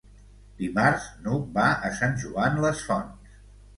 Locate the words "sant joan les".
2.01-2.83